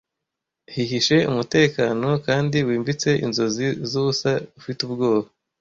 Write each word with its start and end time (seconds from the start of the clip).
hihishe 0.73 1.17
umutekano 1.31 2.09
kandi 2.25 2.57
wimbitse 2.67 3.09
inzozi 3.25 3.67
zubusa 3.89 4.31
ufite 4.59 4.79
ubwoba 4.87 5.27